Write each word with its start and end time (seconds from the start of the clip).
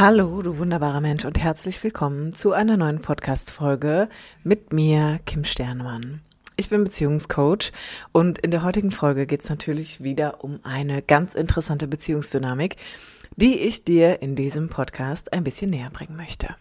Hallo, 0.00 0.40
du 0.40 0.56
wunderbarer 0.56 1.02
Mensch 1.02 1.26
und 1.26 1.38
herzlich 1.38 1.84
willkommen 1.84 2.34
zu 2.34 2.54
einer 2.54 2.78
neuen 2.78 3.02
Podcast-Folge 3.02 4.08
mit 4.42 4.72
mir, 4.72 5.20
Kim 5.26 5.44
Sternemann. 5.44 6.22
Ich 6.56 6.70
bin 6.70 6.84
Beziehungscoach 6.84 7.70
und 8.10 8.38
in 8.38 8.50
der 8.50 8.62
heutigen 8.62 8.92
Folge 8.92 9.26
geht 9.26 9.42
es 9.42 9.50
natürlich 9.50 10.02
wieder 10.02 10.42
um 10.42 10.60
eine 10.62 11.02
ganz 11.02 11.34
interessante 11.34 11.86
Beziehungsdynamik, 11.86 12.76
die 13.36 13.58
ich 13.58 13.84
dir 13.84 14.22
in 14.22 14.36
diesem 14.36 14.70
Podcast 14.70 15.34
ein 15.34 15.44
bisschen 15.44 15.68
näher 15.68 15.90
bringen 15.90 16.16
möchte. 16.16 16.56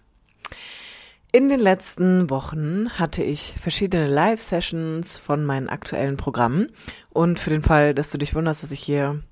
In 1.31 1.47
den 1.47 1.61
letzten 1.61 2.30
Wochen 2.30 2.89
hatte 2.89 3.23
ich 3.23 3.55
verschiedene 3.58 4.08
Live-Sessions 4.08 5.17
von 5.17 5.45
meinen 5.45 5.69
aktuellen 5.69 6.17
Programmen 6.17 6.73
und 7.09 7.39
für 7.39 7.52
den 7.52 7.64
Fall, 7.64 7.95
dass 7.95 8.09
du 8.09 8.17
dich 8.17 8.36
wunderst, 8.36 8.64
dass 8.64 8.71
ich 8.71 8.81
hier 8.81 9.23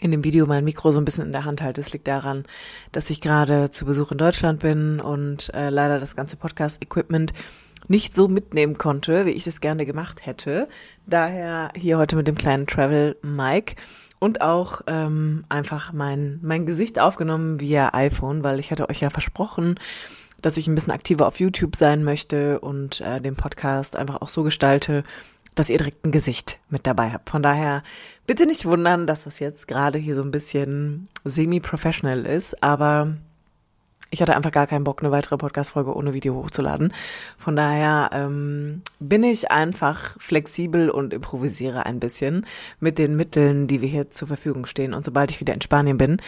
in 0.00 0.10
dem 0.10 0.24
Video 0.24 0.46
mein 0.46 0.64
Mikro 0.64 0.92
so 0.92 1.00
ein 1.00 1.04
bisschen 1.04 1.26
in 1.26 1.32
der 1.32 1.44
Hand 1.44 1.62
halte. 1.62 1.80
Es 1.80 1.92
liegt 1.92 2.08
daran, 2.08 2.44
dass 2.92 3.10
ich 3.10 3.20
gerade 3.20 3.70
zu 3.70 3.84
Besuch 3.84 4.12
in 4.12 4.18
Deutschland 4.18 4.60
bin 4.60 5.00
und 5.00 5.52
äh, 5.54 5.70
leider 5.70 5.98
das 5.98 6.16
ganze 6.16 6.36
Podcast-Equipment 6.36 7.32
nicht 7.86 8.14
so 8.14 8.28
mitnehmen 8.28 8.76
konnte, 8.76 9.26
wie 9.26 9.30
ich 9.30 9.46
es 9.46 9.60
gerne 9.60 9.86
gemacht 9.86 10.26
hätte. 10.26 10.68
Daher 11.06 11.70
hier 11.74 11.98
heute 11.98 12.16
mit 12.16 12.26
dem 12.26 12.34
kleinen 12.36 12.66
Travel 12.66 13.16
Mic 13.22 13.76
und 14.18 14.40
auch 14.40 14.82
ähm, 14.86 15.44
einfach 15.48 15.92
mein 15.92 16.40
mein 16.42 16.66
Gesicht 16.66 16.98
aufgenommen 16.98 17.60
via 17.60 17.94
iPhone, 17.94 18.42
weil 18.42 18.58
ich 18.58 18.70
hatte 18.70 18.88
euch 18.88 19.00
ja 19.00 19.10
versprochen, 19.10 19.78
dass 20.40 20.56
ich 20.56 20.66
ein 20.66 20.74
bisschen 20.74 20.92
aktiver 20.92 21.26
auf 21.26 21.40
YouTube 21.40 21.76
sein 21.76 22.04
möchte 22.04 22.60
und 22.60 23.00
äh, 23.00 23.20
den 23.20 23.36
Podcast 23.36 23.96
einfach 23.96 24.20
auch 24.20 24.28
so 24.28 24.42
gestalte, 24.42 25.04
dass 25.58 25.70
ihr 25.70 25.78
direkt 25.78 26.04
ein 26.04 26.12
Gesicht 26.12 26.58
mit 26.70 26.86
dabei 26.86 27.10
habt. 27.10 27.30
Von 27.30 27.42
daher 27.42 27.82
bitte 28.26 28.46
nicht 28.46 28.64
wundern, 28.64 29.06
dass 29.06 29.24
das 29.24 29.40
jetzt 29.40 29.66
gerade 29.66 29.98
hier 29.98 30.14
so 30.14 30.22
ein 30.22 30.30
bisschen 30.30 31.08
semi-professional 31.24 32.26
ist, 32.26 32.62
aber 32.62 33.16
ich 34.10 34.22
hatte 34.22 34.36
einfach 34.36 34.52
gar 34.52 34.66
keinen 34.66 34.84
Bock, 34.84 35.02
eine 35.02 35.10
weitere 35.10 35.36
Podcast-Folge 35.36 35.94
ohne 35.94 36.14
Video 36.14 36.34
hochzuladen. 36.34 36.94
Von 37.36 37.56
daher 37.56 38.10
ähm, 38.12 38.82
bin 39.00 39.22
ich 39.22 39.50
einfach 39.50 40.18
flexibel 40.18 40.88
und 40.88 41.12
improvisiere 41.12 41.84
ein 41.84 42.00
bisschen 42.00 42.46
mit 42.80 42.96
den 42.96 43.16
Mitteln, 43.16 43.66
die 43.66 43.82
wir 43.82 43.88
hier 43.88 44.10
zur 44.10 44.28
Verfügung 44.28 44.64
stehen. 44.64 44.94
Und 44.94 45.04
sobald 45.04 45.30
ich 45.30 45.40
wieder 45.40 45.52
in 45.52 45.60
Spanien 45.60 45.98
bin, 45.98 46.22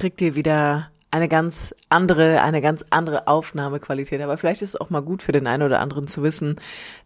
kriegt 0.00 0.20
ihr 0.20 0.34
wieder 0.34 0.90
eine 1.12 1.28
ganz 1.28 1.74
andere, 1.88 2.40
eine 2.40 2.60
ganz 2.60 2.84
andere 2.90 3.28
Aufnahmequalität. 3.28 4.20
Aber 4.22 4.38
vielleicht 4.38 4.62
ist 4.62 4.70
es 4.70 4.80
auch 4.80 4.90
mal 4.90 5.02
gut 5.02 5.22
für 5.22 5.32
den 5.32 5.46
einen 5.46 5.62
oder 5.62 5.80
anderen 5.80 6.08
zu 6.08 6.22
wissen, 6.22 6.56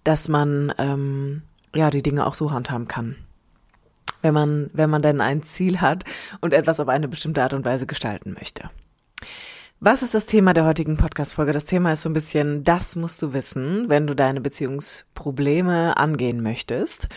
dass 0.04 0.28
man 0.28 0.72
ähm, 0.78 1.42
ja, 1.74 1.90
die 1.90 2.02
Dinge 2.02 2.26
auch 2.26 2.34
so 2.34 2.50
handhaben 2.52 2.88
kann. 2.88 3.16
Wenn 4.22 4.34
man, 4.34 4.70
wenn 4.72 4.90
man 4.90 5.02
denn 5.02 5.20
ein 5.20 5.42
Ziel 5.42 5.80
hat 5.80 6.04
und 6.40 6.54
etwas 6.54 6.80
auf 6.80 6.88
eine 6.88 7.08
bestimmte 7.08 7.42
Art 7.42 7.52
und 7.52 7.64
Weise 7.64 7.86
gestalten 7.86 8.34
möchte. 8.38 8.70
Was 9.80 10.02
ist 10.02 10.14
das 10.14 10.24
Thema 10.24 10.54
der 10.54 10.64
heutigen 10.64 10.96
Podcast-Folge? 10.96 11.52
Das 11.52 11.66
Thema 11.66 11.92
ist 11.92 12.02
so 12.02 12.08
ein 12.08 12.14
bisschen, 12.14 12.64
das 12.64 12.96
musst 12.96 13.20
du 13.20 13.34
wissen, 13.34 13.90
wenn 13.90 14.06
du 14.06 14.14
deine 14.14 14.40
Beziehungsprobleme 14.40 15.98
angehen 15.98 16.42
möchtest. 16.42 17.08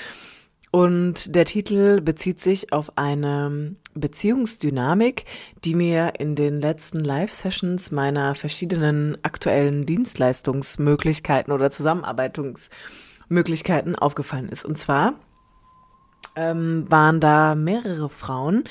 Und 0.69 1.33
der 1.33 1.45
Titel 1.45 2.01
bezieht 2.01 2.41
sich 2.41 2.73
auf 2.73 2.97
eine 2.97 3.75
Beziehungsdynamik, 3.93 5.23
die 5.63 5.75
mir 5.75 6.13
in 6.19 6.35
den 6.35 6.59
letzten 6.59 6.99
Live-Sessions 6.99 7.91
meiner 7.91 8.35
verschiedenen 8.35 9.17
aktuellen 9.23 9.85
Dienstleistungsmöglichkeiten 9.85 11.53
oder 11.53 11.71
Zusammenarbeitungs 11.71 12.69
Möglichkeiten 13.29 13.95
aufgefallen 13.95 14.49
ist. 14.49 14.65
Und 14.65 14.77
zwar 14.77 15.13
ähm, 16.35 16.85
waren 16.89 17.19
da 17.19 17.55
mehrere 17.55 18.09
Frauen, 18.09 18.63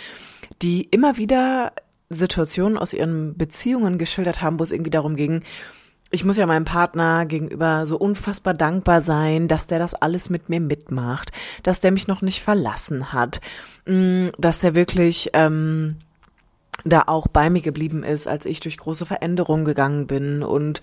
die 0.62 0.84
immer 0.84 1.16
wieder 1.16 1.72
Situationen 2.08 2.78
aus 2.78 2.92
ihren 2.92 3.36
Beziehungen 3.36 3.98
geschildert 3.98 4.40
haben, 4.40 4.58
wo 4.58 4.64
es 4.64 4.72
irgendwie 4.72 4.90
darum 4.90 5.16
ging, 5.16 5.42
ich 6.10 6.24
muss 6.24 6.36
ja 6.36 6.46
meinem 6.46 6.64
Partner 6.64 7.26
gegenüber 7.26 7.86
so 7.86 7.96
unfassbar 7.96 8.54
dankbar 8.54 9.00
sein, 9.00 9.48
dass 9.48 9.66
der 9.66 9.78
das 9.80 9.94
alles 9.94 10.30
mit 10.30 10.48
mir 10.48 10.60
mitmacht, 10.60 11.32
dass 11.64 11.80
der 11.80 11.90
mich 11.90 12.06
noch 12.06 12.22
nicht 12.22 12.42
verlassen 12.42 13.12
hat, 13.12 13.40
mm, 13.86 14.28
dass 14.38 14.62
er 14.62 14.76
wirklich 14.76 15.30
ähm, 15.32 15.96
da 16.84 17.04
auch 17.06 17.26
bei 17.26 17.50
mir 17.50 17.62
geblieben 17.62 18.04
ist, 18.04 18.28
als 18.28 18.46
ich 18.46 18.60
durch 18.60 18.76
große 18.76 19.06
Veränderungen 19.06 19.64
gegangen 19.64 20.06
bin 20.06 20.42
und 20.42 20.80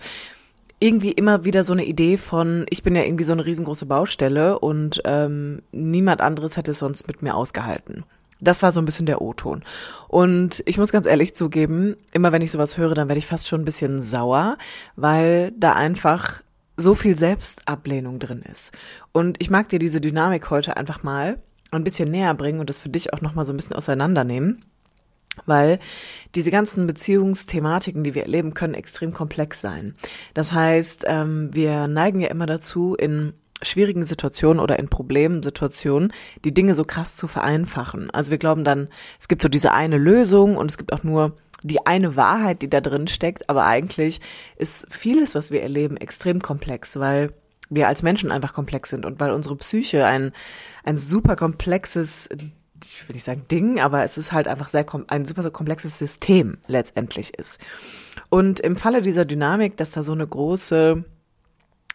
irgendwie 0.84 1.12
immer 1.12 1.46
wieder 1.46 1.64
so 1.64 1.72
eine 1.72 1.86
Idee 1.86 2.18
von, 2.18 2.66
ich 2.68 2.82
bin 2.82 2.94
ja 2.94 3.02
irgendwie 3.02 3.24
so 3.24 3.32
eine 3.32 3.46
riesengroße 3.46 3.86
Baustelle 3.86 4.58
und 4.58 5.00
ähm, 5.06 5.62
niemand 5.72 6.20
anderes 6.20 6.58
hätte 6.58 6.72
es 6.72 6.78
sonst 6.80 7.08
mit 7.08 7.22
mir 7.22 7.34
ausgehalten. 7.34 8.04
Das 8.40 8.62
war 8.62 8.70
so 8.70 8.82
ein 8.82 8.84
bisschen 8.84 9.06
der 9.06 9.22
O-Ton. 9.22 9.62
Und 10.08 10.62
ich 10.66 10.76
muss 10.76 10.92
ganz 10.92 11.06
ehrlich 11.06 11.34
zugeben, 11.34 11.96
immer 12.12 12.32
wenn 12.32 12.42
ich 12.42 12.50
sowas 12.50 12.76
höre, 12.76 12.94
dann 12.94 13.08
werde 13.08 13.18
ich 13.18 13.26
fast 13.26 13.48
schon 13.48 13.62
ein 13.62 13.64
bisschen 13.64 14.02
sauer, 14.02 14.58
weil 14.94 15.52
da 15.52 15.72
einfach 15.72 16.42
so 16.76 16.94
viel 16.94 17.16
Selbstablehnung 17.16 18.18
drin 18.18 18.42
ist. 18.42 18.72
Und 19.12 19.40
ich 19.40 19.48
mag 19.48 19.70
dir 19.70 19.78
diese 19.78 20.02
Dynamik 20.02 20.50
heute 20.50 20.76
einfach 20.76 21.02
mal 21.02 21.38
ein 21.70 21.84
bisschen 21.84 22.10
näher 22.10 22.34
bringen 22.34 22.60
und 22.60 22.68
das 22.68 22.78
für 22.78 22.90
dich 22.90 23.14
auch 23.14 23.22
nochmal 23.22 23.46
so 23.46 23.54
ein 23.54 23.56
bisschen 23.56 23.76
auseinandernehmen 23.76 24.62
weil 25.46 25.78
diese 26.34 26.50
ganzen 26.50 26.86
Beziehungsthematiken, 26.86 28.04
die 28.04 28.14
wir 28.14 28.22
erleben, 28.22 28.54
können 28.54 28.74
extrem 28.74 29.12
komplex 29.12 29.60
sein. 29.60 29.94
Das 30.34 30.52
heißt, 30.52 31.04
ähm, 31.06 31.50
wir 31.52 31.86
neigen 31.86 32.20
ja 32.20 32.28
immer 32.28 32.46
dazu, 32.46 32.94
in 32.94 33.34
schwierigen 33.62 34.04
Situationen 34.04 34.60
oder 34.60 34.78
in 34.78 34.88
Problemsituationen 34.88 36.12
die 36.44 36.52
Dinge 36.52 36.74
so 36.74 36.84
krass 36.84 37.16
zu 37.16 37.28
vereinfachen. 37.28 38.10
Also 38.10 38.30
wir 38.30 38.38
glauben 38.38 38.64
dann, 38.64 38.88
es 39.18 39.28
gibt 39.28 39.42
so 39.42 39.48
diese 39.48 39.72
eine 39.72 39.98
Lösung 39.98 40.56
und 40.56 40.70
es 40.70 40.78
gibt 40.78 40.92
auch 40.92 41.02
nur 41.02 41.36
die 41.62 41.86
eine 41.86 42.14
Wahrheit, 42.14 42.60
die 42.60 42.68
da 42.68 42.80
drin 42.80 43.08
steckt, 43.08 43.48
aber 43.48 43.64
eigentlich 43.64 44.20
ist 44.56 44.86
vieles, 44.90 45.34
was 45.34 45.50
wir 45.50 45.62
erleben, 45.62 45.96
extrem 45.96 46.40
komplex, 46.42 46.98
weil 46.98 47.32
wir 47.70 47.88
als 47.88 48.02
Menschen 48.02 48.30
einfach 48.30 48.52
komplex 48.52 48.90
sind 48.90 49.06
und 49.06 49.18
weil 49.18 49.30
unsere 49.30 49.56
Psyche 49.56 50.04
ein, 50.04 50.32
ein 50.84 50.98
super 50.98 51.36
komplexes 51.36 52.28
ich 52.92 53.08
will 53.08 53.14
nicht 53.14 53.24
sagen 53.24 53.44
Ding, 53.50 53.80
aber 53.80 54.04
es 54.04 54.18
ist 54.18 54.32
halt 54.32 54.48
einfach 54.48 54.68
sehr 54.68 54.86
ein 55.08 55.24
super 55.24 55.50
komplexes 55.50 55.98
System 55.98 56.58
letztendlich 56.66 57.38
ist. 57.38 57.58
Und 58.28 58.60
im 58.60 58.76
Falle 58.76 59.02
dieser 59.02 59.24
Dynamik, 59.24 59.76
dass 59.76 59.92
da 59.92 60.02
so 60.02 60.12
eine 60.12 60.26
große 60.26 61.04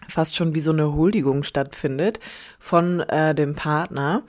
fast 0.07 0.35
schon 0.35 0.55
wie 0.55 0.59
so 0.59 0.71
eine 0.71 0.93
Huldigung 0.93 1.43
stattfindet 1.43 2.19
von 2.59 3.01
äh, 3.01 3.35
dem 3.35 3.55
Partner, 3.55 4.23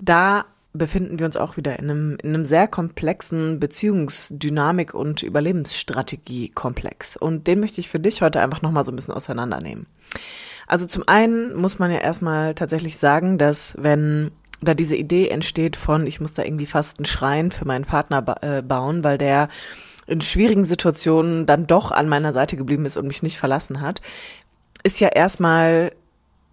da 0.00 0.46
befinden 0.72 1.18
wir 1.18 1.26
uns 1.26 1.36
auch 1.36 1.56
wieder 1.56 1.78
in 1.78 1.90
einem, 1.90 2.16
in 2.22 2.34
einem 2.34 2.44
sehr 2.44 2.68
komplexen 2.68 3.58
Beziehungsdynamik 3.58 4.94
und 4.94 5.22
Überlebensstrategie-Komplex. 5.22 7.16
Und 7.16 7.48
den 7.48 7.60
möchte 7.60 7.80
ich 7.80 7.88
für 7.88 7.98
dich 7.98 8.22
heute 8.22 8.40
einfach 8.40 8.62
nochmal 8.62 8.84
so 8.84 8.92
ein 8.92 8.96
bisschen 8.96 9.14
auseinandernehmen. 9.14 9.86
Also 10.68 10.86
zum 10.86 11.08
einen 11.08 11.56
muss 11.56 11.80
man 11.80 11.90
ja 11.90 11.98
erstmal 11.98 12.54
tatsächlich 12.54 12.98
sagen, 12.98 13.38
dass 13.38 13.76
wenn 13.80 14.30
da 14.62 14.74
diese 14.74 14.96
Idee 14.96 15.28
entsteht 15.28 15.76
von, 15.76 16.06
ich 16.06 16.20
muss 16.20 16.32
da 16.32 16.44
irgendwie 16.44 16.66
fast 16.66 16.98
einen 16.98 17.06
Schrein 17.06 17.50
für 17.50 17.64
meinen 17.64 17.84
Partner 17.84 18.22
ba 18.22 18.36
äh, 18.42 18.62
bauen, 18.62 19.04
weil 19.04 19.18
der 19.18 19.48
in 20.06 20.20
schwierigen 20.20 20.64
Situationen 20.64 21.46
dann 21.46 21.66
doch 21.66 21.90
an 21.90 22.08
meiner 22.08 22.32
Seite 22.32 22.56
geblieben 22.56 22.84
ist 22.84 22.96
und 22.96 23.06
mich 23.06 23.22
nicht 23.22 23.38
verlassen 23.38 23.80
hat, 23.80 24.02
ist 24.82 25.00
ja 25.00 25.08
erstmal 25.08 25.92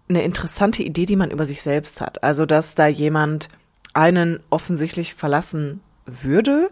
eine 0.08 0.22
interessante 0.22 0.82
Idee, 0.82 1.06
die 1.06 1.16
man 1.16 1.30
über 1.30 1.44
sich 1.44 1.62
selbst 1.62 2.00
hat. 2.00 2.22
Also, 2.22 2.46
dass 2.46 2.74
da 2.74 2.86
jemand 2.86 3.48
einen 3.92 4.40
offensichtlich 4.48 5.14
verlassen 5.14 5.80
würde 6.06 6.70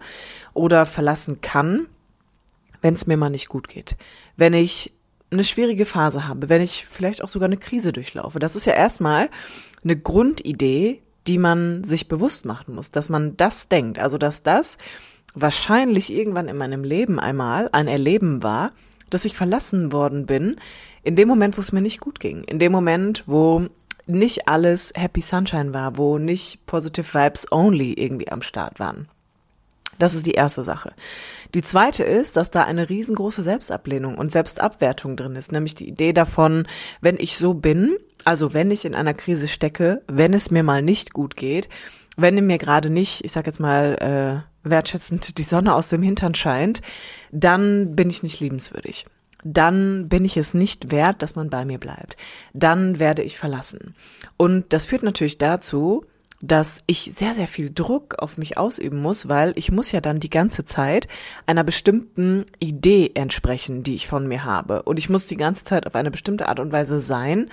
oder 0.54 0.86
verlassen 0.86 1.40
kann, 1.40 1.86
wenn 2.80 2.94
es 2.94 3.06
mir 3.06 3.16
mal 3.16 3.30
nicht 3.30 3.48
gut 3.48 3.68
geht. 3.68 3.96
Wenn 4.36 4.52
ich 4.52 4.92
eine 5.30 5.44
schwierige 5.44 5.86
Phase 5.86 6.28
habe, 6.28 6.48
wenn 6.48 6.62
ich 6.62 6.86
vielleicht 6.90 7.22
auch 7.22 7.28
sogar 7.28 7.46
eine 7.46 7.56
Krise 7.56 7.92
durchlaufe. 7.92 8.38
Das 8.38 8.54
ist 8.54 8.64
ja 8.64 8.74
erstmal 8.74 9.28
eine 9.82 9.96
Grundidee, 9.96 11.02
die 11.26 11.38
man 11.38 11.84
sich 11.84 12.08
bewusst 12.08 12.44
machen 12.44 12.74
muss, 12.74 12.90
dass 12.90 13.08
man 13.08 13.36
das 13.36 13.68
denkt, 13.68 13.98
also 13.98 14.18
dass 14.18 14.42
das 14.42 14.78
wahrscheinlich 15.34 16.12
irgendwann 16.12 16.48
in 16.48 16.56
meinem 16.56 16.84
Leben 16.84 17.20
einmal 17.20 17.68
ein 17.72 17.88
Erleben 17.88 18.42
war, 18.42 18.70
dass 19.10 19.24
ich 19.24 19.36
verlassen 19.36 19.92
worden 19.92 20.26
bin, 20.26 20.56
in 21.02 21.14
dem 21.14 21.28
Moment, 21.28 21.56
wo 21.56 21.60
es 21.60 21.72
mir 21.72 21.82
nicht 21.82 22.00
gut 22.00 22.18
ging, 22.18 22.42
in 22.44 22.58
dem 22.58 22.72
Moment, 22.72 23.24
wo 23.26 23.66
nicht 24.06 24.48
alles 24.48 24.92
Happy 24.94 25.20
Sunshine 25.20 25.74
war, 25.74 25.98
wo 25.98 26.18
nicht 26.18 26.64
Positive 26.66 27.12
Vibes 27.12 27.50
Only 27.52 27.92
irgendwie 27.92 28.30
am 28.30 28.42
Start 28.42 28.80
waren. 28.80 29.08
Das 29.98 30.14
ist 30.14 30.26
die 30.26 30.32
erste 30.32 30.62
Sache. 30.62 30.92
Die 31.54 31.62
zweite 31.62 32.04
ist, 32.04 32.36
dass 32.36 32.50
da 32.50 32.64
eine 32.64 32.88
riesengroße 32.88 33.42
Selbstablehnung 33.42 34.18
und 34.18 34.30
Selbstabwertung 34.32 35.16
drin 35.16 35.36
ist, 35.36 35.52
nämlich 35.52 35.74
die 35.74 35.88
Idee 35.88 36.12
davon, 36.12 36.66
wenn 37.00 37.16
ich 37.18 37.36
so 37.38 37.54
bin, 37.54 37.96
also 38.26 38.52
wenn 38.52 38.72
ich 38.72 38.84
in 38.84 38.96
einer 38.96 39.14
Krise 39.14 39.46
stecke, 39.46 40.02
wenn 40.08 40.34
es 40.34 40.50
mir 40.50 40.64
mal 40.64 40.82
nicht 40.82 41.12
gut 41.12 41.36
geht, 41.36 41.68
wenn 42.16 42.44
mir 42.44 42.58
gerade 42.58 42.90
nicht, 42.90 43.24
ich 43.24 43.30
sag 43.30 43.46
jetzt 43.46 43.60
mal 43.60 44.44
äh, 44.64 44.68
wertschätzend 44.68 45.38
die 45.38 45.42
Sonne 45.44 45.74
aus 45.74 45.90
dem 45.90 46.02
Hintern 46.02 46.34
scheint, 46.34 46.80
dann 47.30 47.94
bin 47.94 48.10
ich 48.10 48.24
nicht 48.24 48.40
liebenswürdig. 48.40 49.06
Dann 49.44 50.08
bin 50.08 50.24
ich 50.24 50.36
es 50.36 50.54
nicht 50.54 50.90
wert, 50.90 51.22
dass 51.22 51.36
man 51.36 51.50
bei 51.50 51.64
mir 51.64 51.78
bleibt. 51.78 52.16
Dann 52.52 52.98
werde 52.98 53.22
ich 53.22 53.38
verlassen. 53.38 53.94
Und 54.36 54.72
das 54.72 54.86
führt 54.86 55.04
natürlich 55.04 55.38
dazu, 55.38 56.04
dass 56.42 56.82
ich 56.86 57.12
sehr, 57.16 57.34
sehr 57.34 57.46
viel 57.46 57.72
Druck 57.72 58.16
auf 58.18 58.36
mich 58.36 58.58
ausüben 58.58 59.00
muss, 59.00 59.28
weil 59.28 59.52
ich 59.56 59.72
muss 59.72 59.92
ja 59.92 60.00
dann 60.00 60.20
die 60.20 60.30
ganze 60.30 60.64
Zeit 60.64 61.08
einer 61.46 61.64
bestimmten 61.64 62.44
Idee 62.58 63.12
entsprechen, 63.14 63.82
die 63.82 63.94
ich 63.94 64.06
von 64.06 64.28
mir 64.28 64.44
habe. 64.44 64.82
Und 64.82 64.98
ich 64.98 65.08
muss 65.08 65.26
die 65.26 65.36
ganze 65.36 65.64
Zeit 65.64 65.86
auf 65.86 65.94
eine 65.94 66.10
bestimmte 66.10 66.48
Art 66.48 66.60
und 66.60 66.72
Weise 66.72 67.00
sein, 67.00 67.50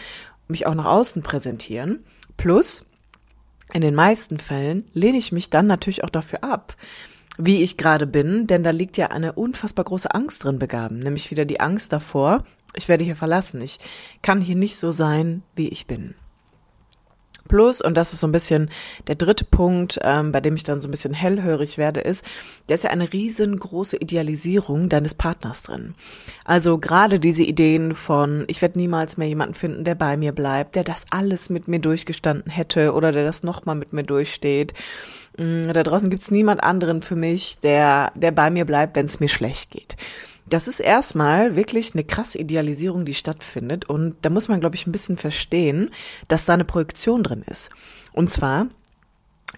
mich 0.48 0.68
auch 0.68 0.76
nach 0.76 0.86
außen 0.86 1.24
präsentieren. 1.24 2.04
Plus, 2.38 2.86
in 3.74 3.82
den 3.82 3.96
meisten 3.96 4.38
Fällen 4.38 4.86
lehne 4.94 5.18
ich 5.18 5.32
mich 5.32 5.50
dann 5.50 5.68
natürlich 5.68 6.04
auch 6.04 6.10
dafür 6.10 6.44
ab, 6.44 6.76
wie 7.38 7.64
ich 7.64 7.78
gerade 7.78 8.06
bin, 8.06 8.46
denn 8.48 8.64
da 8.64 8.70
liegt 8.70 8.98
ja 8.98 9.08
eine 9.08 9.34
unfassbar 9.34 9.86
große 9.86 10.14
Angst 10.14 10.44
drin 10.44 10.60
begaben, 10.60 11.00
nämlich 11.00 11.32
wieder 11.32 11.46
die 11.46 11.60
Angst 11.60 11.92
davor, 11.92 12.44
ich 12.76 12.88
werde 12.88 13.04
hier 13.04 13.16
verlassen, 13.16 13.62
ich 13.62 13.80
kann 14.22 14.42
hier 14.42 14.56
nicht 14.56 14.78
so 14.78 14.92
sein, 14.92 15.44
wie 15.56 15.70
ich 15.70 15.88
bin. 15.88 16.16
Plus, 17.48 17.82
und 17.82 17.96
das 17.96 18.14
ist 18.14 18.22
so 18.22 18.28
ein 18.28 18.32
bisschen 18.32 18.70
der 19.08 19.16
dritte 19.16 19.46
Punkt, 19.46 20.00
ähm, 20.02 20.32
bei 20.32 20.40
dem 20.40 20.56
ich 20.56 20.64
dann 20.64 20.82
so 20.82 20.88
ein 20.88 20.92
bisschen 20.92 21.14
hellhörig 21.14 21.78
werde, 21.78 22.00
ist, 22.00 22.26
da 22.68 22.76
ist 22.76 22.84
ja 22.84 22.90
eine 22.90 23.12
riesengroße 23.12 23.98
Idealisierung 23.98 24.90
deines 24.90 25.14
Partners 25.14 25.64
drin. 25.64 25.94
Also 26.46 26.78
gerade 26.78 27.20
diese 27.20 27.44
Ideen 27.44 27.96
von, 27.96 28.46
ich 28.48 28.62
werde 28.62 28.80
niemals 28.80 29.18
mehr 29.18 29.28
jemanden 29.28 29.56
finden, 29.56 29.84
der 29.84 29.96
bei 29.96 30.16
mir 30.16 30.32
bleibt, 30.32 30.76
der 30.76 30.84
das 30.84 31.06
alles 31.10 31.50
mit 31.50 31.68
mir 31.68 31.80
durchgestanden 31.80 32.52
hätte 32.52 32.94
oder 32.94 33.12
der 33.12 33.26
das 33.26 33.44
nochmal 33.44 33.76
mit 33.76 33.92
mir 33.92 34.04
durchsteht. 34.04 34.74
Mm, 35.38 35.72
da 35.72 35.84
draußen 35.84 36.10
gibt's 36.10 36.32
niemand 36.32 36.64
anderen 36.64 37.02
für 37.02 37.16
mich, 37.16 37.60
der, 37.62 38.12
der 38.16 38.32
bei 38.32 38.50
mir 38.50 38.66
bleibt, 38.66 38.96
wenn 38.96 39.06
es 39.06 39.20
mir 39.20 39.30
schlecht 39.30 39.72
geht. 39.72 39.98
Das 40.48 40.68
ist 40.68 40.80
erstmal 40.80 41.56
wirklich 41.56 41.94
eine 41.94 42.04
krasse 42.04 42.38
Idealisierung, 42.38 43.06
die 43.06 43.14
stattfindet. 43.14 43.86
Und 43.86 44.16
da 44.22 44.30
muss 44.30 44.50
man, 44.50 44.60
glaube 44.60 44.76
ich, 44.76 44.86
ein 44.88 44.92
bisschen 44.92 45.18
verstehen, 45.18 45.90
dass 46.28 46.46
da 46.46 46.54
eine 46.54 46.66
Projektion 46.66 47.24
drin 47.24 47.44
ist. 47.50 47.70
Und 48.12 48.30
zwar 48.30 48.68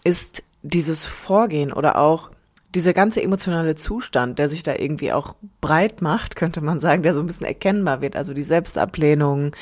ist 0.04 0.44
dieses 0.62 1.06
Vorgehen 1.06 1.74
oder 1.74 1.98
auch 1.98 2.32
dieser 2.76 2.94
ganze 2.94 3.24
emotionale 3.24 3.76
Zustand, 3.76 4.38
der 4.38 4.50
sich 4.50 4.62
da 4.62 4.76
irgendwie 4.76 5.14
auch 5.14 5.36
breit 5.62 6.02
macht, 6.02 6.36
könnte 6.36 6.60
man 6.60 6.80
sagen, 6.80 7.04
der 7.04 7.14
so 7.14 7.22
ein 7.22 7.26
bisschen 7.26 7.48
erkennbar 7.48 8.02
wird, 8.02 8.18
also 8.18 8.34
die 8.34 8.44
Selbstablehnung, 8.44 9.56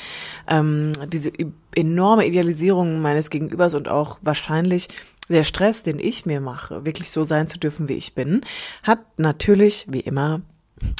ähm, 0.48 0.92
diese 1.08 1.30
enorme 1.74 2.26
Idealisierung 2.26 3.00
meines 3.00 3.30
Gegenübers 3.30 3.74
und 3.74 3.88
auch 3.88 4.18
wahrscheinlich 4.22 4.88
der 5.28 5.44
Stress, 5.44 5.84
den 5.84 6.00
ich 6.00 6.26
mir 6.26 6.40
mache, 6.40 6.84
wirklich 6.84 7.10
so 7.10 7.22
sein 7.22 7.46
zu 7.46 7.58
dürfen, 7.58 7.88
wie 7.88 7.94
ich 7.94 8.14
bin, 8.14 8.42
hat 8.82 8.98
natürlich, 9.16 9.86
wie 9.88 10.00
immer, 10.00 10.42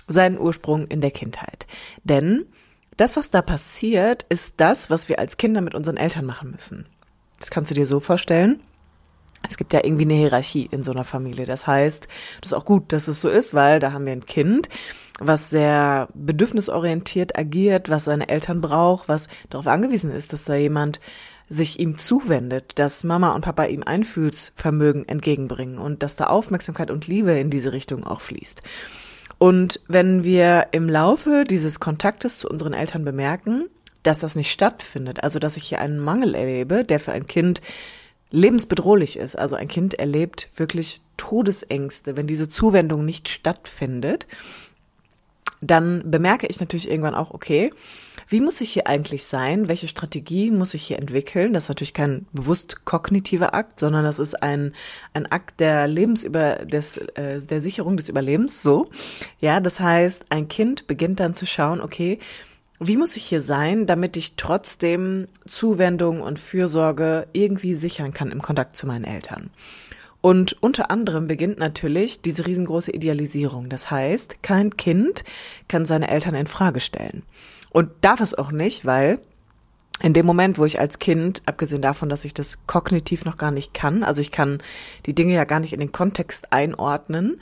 seinen 0.08 0.38
Ursprung 0.38 0.86
in 0.86 1.00
der 1.00 1.10
Kindheit. 1.10 1.66
Denn 2.04 2.46
das, 2.96 3.16
was 3.16 3.30
da 3.30 3.42
passiert, 3.42 4.24
ist 4.28 4.54
das, 4.58 4.90
was 4.90 5.08
wir 5.08 5.18
als 5.18 5.36
Kinder 5.36 5.60
mit 5.60 5.74
unseren 5.74 5.96
Eltern 5.96 6.24
machen 6.24 6.50
müssen. 6.50 6.86
Das 7.40 7.50
kannst 7.50 7.70
du 7.70 7.74
dir 7.74 7.86
so 7.86 8.00
vorstellen. 8.00 8.60
Es 9.48 9.58
gibt 9.58 9.72
ja 9.72 9.84
irgendwie 9.84 10.04
eine 10.04 10.14
Hierarchie 10.14 10.68
in 10.70 10.82
so 10.82 10.92
einer 10.92 11.04
Familie. 11.04 11.44
Das 11.44 11.66
heißt, 11.66 12.08
das 12.40 12.52
ist 12.52 12.56
auch 12.56 12.64
gut, 12.64 12.92
dass 12.92 13.08
es 13.08 13.20
so 13.20 13.28
ist, 13.28 13.52
weil 13.52 13.78
da 13.78 13.92
haben 13.92 14.06
wir 14.06 14.12
ein 14.12 14.24
Kind, 14.24 14.68
was 15.20 15.50
sehr 15.50 16.08
bedürfnisorientiert 16.14 17.38
agiert, 17.38 17.90
was 17.90 18.04
seine 18.04 18.28
Eltern 18.28 18.60
braucht, 18.60 19.08
was 19.08 19.28
darauf 19.50 19.66
angewiesen 19.66 20.10
ist, 20.10 20.32
dass 20.32 20.44
da 20.44 20.54
jemand 20.54 21.00
sich 21.48 21.78
ihm 21.78 21.98
zuwendet, 21.98 22.78
dass 22.78 23.04
Mama 23.04 23.32
und 23.32 23.42
Papa 23.42 23.64
ihm 23.64 23.82
Einfühlsvermögen 23.82 25.06
entgegenbringen 25.06 25.78
und 25.78 26.02
dass 26.02 26.16
da 26.16 26.28
Aufmerksamkeit 26.28 26.90
und 26.90 27.06
Liebe 27.06 27.32
in 27.32 27.50
diese 27.50 27.72
Richtung 27.72 28.04
auch 28.04 28.22
fließt. 28.22 28.62
Und 29.44 29.80
wenn 29.88 30.24
wir 30.24 30.68
im 30.72 30.88
Laufe 30.88 31.44
dieses 31.44 31.78
Kontaktes 31.78 32.38
zu 32.38 32.48
unseren 32.48 32.72
Eltern 32.72 33.04
bemerken, 33.04 33.66
dass 34.02 34.20
das 34.20 34.36
nicht 34.36 34.50
stattfindet, 34.50 35.22
also 35.22 35.38
dass 35.38 35.58
ich 35.58 35.64
hier 35.64 35.80
einen 35.80 35.98
Mangel 35.98 36.34
erlebe, 36.34 36.82
der 36.82 36.98
für 36.98 37.12
ein 37.12 37.26
Kind 37.26 37.60
lebensbedrohlich 38.30 39.18
ist, 39.18 39.38
also 39.38 39.54
ein 39.54 39.68
Kind 39.68 39.92
erlebt 39.92 40.48
wirklich 40.56 41.02
Todesängste, 41.18 42.16
wenn 42.16 42.26
diese 42.26 42.48
Zuwendung 42.48 43.04
nicht 43.04 43.28
stattfindet, 43.28 44.26
dann 45.66 46.02
bemerke 46.10 46.46
ich 46.46 46.60
natürlich 46.60 46.88
irgendwann 46.88 47.14
auch, 47.14 47.32
okay, 47.32 47.70
wie 48.28 48.40
muss 48.40 48.60
ich 48.60 48.72
hier 48.72 48.86
eigentlich 48.86 49.24
sein? 49.24 49.68
Welche 49.68 49.88
Strategie 49.88 50.50
muss 50.50 50.74
ich 50.74 50.82
hier 50.84 50.98
entwickeln? 50.98 51.52
Das 51.52 51.64
ist 51.64 51.68
natürlich 51.68 51.94
kein 51.94 52.26
bewusst 52.32 52.84
kognitiver 52.84 53.54
Akt, 53.54 53.80
sondern 53.80 54.04
das 54.04 54.18
ist 54.18 54.42
ein, 54.42 54.74
ein 55.12 55.30
Akt 55.30 55.60
der 55.60 55.86
Lebensüber, 55.86 56.56
des, 56.64 56.96
äh, 56.96 57.40
der 57.40 57.60
Sicherung 57.60 57.96
des 57.96 58.08
Überlebens, 58.08 58.62
so. 58.62 58.90
Ja, 59.40 59.60
das 59.60 59.80
heißt, 59.80 60.26
ein 60.30 60.48
Kind 60.48 60.86
beginnt 60.86 61.20
dann 61.20 61.34
zu 61.34 61.46
schauen, 61.46 61.80
okay, 61.80 62.18
wie 62.80 62.96
muss 62.96 63.16
ich 63.16 63.24
hier 63.24 63.40
sein, 63.40 63.86
damit 63.86 64.16
ich 64.16 64.34
trotzdem 64.36 65.28
Zuwendung 65.46 66.20
und 66.20 66.38
Fürsorge 66.38 67.26
irgendwie 67.32 67.74
sichern 67.74 68.12
kann 68.12 68.30
im 68.30 68.42
Kontakt 68.42 68.76
zu 68.76 68.86
meinen 68.86 69.04
Eltern? 69.04 69.50
Und 70.24 70.56
unter 70.62 70.90
anderem 70.90 71.28
beginnt 71.28 71.58
natürlich 71.58 72.22
diese 72.22 72.46
riesengroße 72.46 72.90
Idealisierung. 72.90 73.68
Das 73.68 73.90
heißt, 73.90 74.42
kein 74.42 74.74
Kind 74.74 75.22
kann 75.68 75.84
seine 75.84 76.08
Eltern 76.08 76.34
in 76.34 76.46
Frage 76.46 76.80
stellen. 76.80 77.24
Und 77.68 77.90
darf 78.00 78.22
es 78.22 78.32
auch 78.32 78.50
nicht, 78.50 78.86
weil 78.86 79.20
in 80.00 80.14
dem 80.14 80.24
Moment, 80.24 80.56
wo 80.56 80.64
ich 80.64 80.80
als 80.80 80.98
Kind, 80.98 81.42
abgesehen 81.44 81.82
davon, 81.82 82.08
dass 82.08 82.24
ich 82.24 82.32
das 82.32 82.66
kognitiv 82.66 83.26
noch 83.26 83.36
gar 83.36 83.50
nicht 83.50 83.74
kann, 83.74 84.02
also 84.02 84.22
ich 84.22 84.30
kann 84.30 84.62
die 85.04 85.14
Dinge 85.14 85.34
ja 85.34 85.44
gar 85.44 85.60
nicht 85.60 85.74
in 85.74 85.80
den 85.80 85.92
Kontext 85.92 86.54
einordnen, 86.54 87.38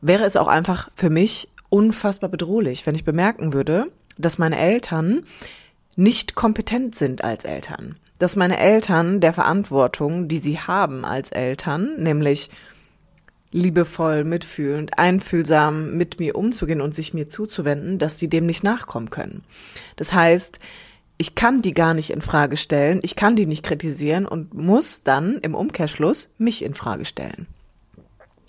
wäre 0.00 0.24
es 0.24 0.36
auch 0.36 0.48
einfach 0.48 0.90
für 0.94 1.10
mich 1.10 1.50
unfassbar 1.68 2.30
bedrohlich, 2.30 2.86
wenn 2.86 2.94
ich 2.94 3.04
bemerken 3.04 3.52
würde, 3.52 3.92
dass 4.16 4.38
meine 4.38 4.56
Eltern 4.56 5.26
nicht 5.94 6.34
kompetent 6.34 6.96
sind 6.96 7.22
als 7.22 7.44
Eltern 7.44 7.96
dass 8.18 8.36
meine 8.36 8.58
Eltern 8.58 9.20
der 9.20 9.32
Verantwortung, 9.32 10.28
die 10.28 10.38
sie 10.38 10.58
haben 10.58 11.04
als 11.04 11.30
Eltern, 11.30 12.02
nämlich 12.02 12.50
liebevoll, 13.50 14.24
mitfühlend, 14.24 14.98
einfühlsam 14.98 15.96
mit 15.96 16.20
mir 16.20 16.36
umzugehen 16.36 16.80
und 16.80 16.94
sich 16.94 17.14
mir 17.14 17.28
zuzuwenden, 17.28 17.98
dass 17.98 18.18
sie 18.18 18.28
dem 18.28 18.46
nicht 18.46 18.62
nachkommen 18.62 19.10
können. 19.10 19.42
Das 19.96 20.12
heißt, 20.12 20.58
ich 21.16 21.34
kann 21.34 21.62
die 21.62 21.74
gar 21.74 21.94
nicht 21.94 22.10
in 22.10 22.20
Frage 22.20 22.56
stellen, 22.56 23.00
ich 23.02 23.16
kann 23.16 23.36
die 23.36 23.46
nicht 23.46 23.64
kritisieren 23.64 24.26
und 24.26 24.54
muss 24.54 25.02
dann 25.02 25.38
im 25.38 25.54
Umkehrschluss 25.54 26.28
mich 26.38 26.62
in 26.62 26.74
Frage 26.74 27.06
stellen. 27.06 27.46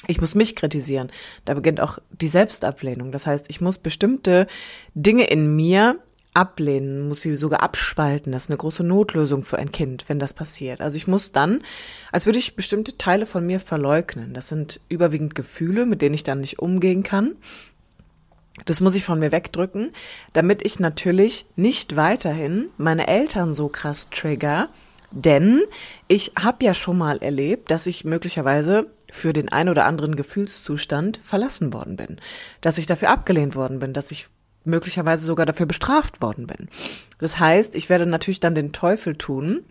Ich 0.08 0.22
muss 0.22 0.36
mich 0.36 0.56
kritisieren. 0.56 1.12
Da 1.46 1.54
beginnt 1.54 1.82
auch 1.82 2.00
die 2.10 2.28
Selbstablehnung. 2.28 3.12
Das 3.12 3.28
heißt, 3.28 3.46
ich 3.50 3.60
muss 3.60 3.78
bestimmte 3.78 4.48
Dinge 4.94 5.26
in 5.26 5.56
mir 5.56 5.98
ablehnen, 6.40 7.08
muss 7.08 7.22
sie 7.22 7.36
sogar 7.36 7.62
abspalten. 7.62 8.32
Das 8.32 8.44
ist 8.44 8.50
eine 8.50 8.58
große 8.58 8.84
Notlösung 8.84 9.44
für 9.44 9.60
ein 9.60 9.72
Kind, 9.72 10.06
wenn 10.08 10.20
das 10.20 10.34
passiert. 10.34 10.80
Also 10.80 10.96
ich 10.96 11.08
muss 11.08 11.34
dann, 11.34 11.62
als 12.12 12.26
würde 12.26 12.40
ich 12.40 12.56
bestimmte 12.56 12.98
Teile 12.98 13.26
von 13.26 13.46
mir 13.46 13.60
verleugnen. 13.60 14.34
Das 14.34 14.48
sind 14.48 14.80
überwiegend 14.88 15.36
Gefühle, 15.36 15.86
mit 15.86 16.02
denen 16.02 16.16
ich 16.16 16.24
dann 16.24 16.40
nicht 16.40 16.60
umgehen 16.60 17.04
kann. 17.04 17.36
Das 18.66 18.82
muss 18.82 18.96
ich 18.96 19.04
von 19.04 19.20
mir 19.20 19.32
wegdrücken, 19.32 19.92
damit 20.34 20.66
ich 20.66 20.80
natürlich 20.80 21.46
nicht 21.56 21.96
weiterhin 21.96 22.70
meine 22.78 23.08
Eltern 23.08 23.54
so 23.54 23.68
krass 23.68 24.10
trigger, 24.10 24.70
denn 25.12 25.62
ich 26.08 26.34
habe 26.38 26.64
ja 26.64 26.74
schon 26.74 26.98
mal 26.98 27.18
erlebt, 27.18 27.72
dass 27.72 27.88
ich 27.88 28.06
möglicherweise 28.06 28.88
für 29.12 29.34
den 29.34 29.50
ein 29.50 29.70
oder 29.70 29.86
anderen 29.86 30.16
Gefühlszustand 30.16 31.20
verlassen 31.24 31.74
worden 31.74 31.96
bin, 31.96 32.18
dass 32.62 32.78
ich 32.78 32.86
dafür 32.86 33.10
abgelehnt 33.10 33.56
worden 33.56 33.80
bin, 33.80 33.94
dass 33.94 34.12
ich 34.12 34.28
möglicherweise 34.64 35.26
sogar 35.26 35.46
dafür 35.46 35.66
bestraft 35.66 36.22
worden 36.22 36.48
bin. 36.48 36.70
Das 37.20 37.40
heißt, 37.40 37.76
ich 37.76 37.90
werde 37.90 38.06
natürlich 38.06 38.40
dann 38.40 38.56
den 38.56 38.72
Teufel 38.72 39.16
tun, 39.16 39.64